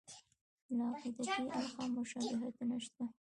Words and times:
له 0.75 0.83
عقیدتي 0.93 1.33
اړخه 1.57 1.83
مشابهتونه 1.95 2.75
شته. 2.85 3.03